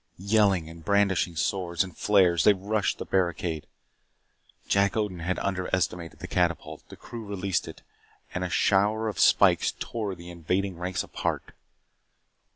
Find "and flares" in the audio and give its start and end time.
1.83-2.43